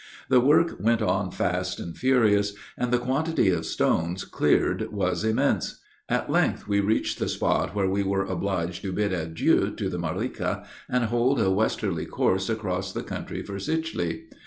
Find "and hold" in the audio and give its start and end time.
10.89-11.39